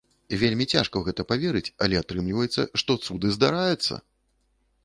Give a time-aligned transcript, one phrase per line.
[0.43, 3.95] Вельмі цяжка ў гэта паверыць, але атрымліваецца, што цуды здараюцца!!!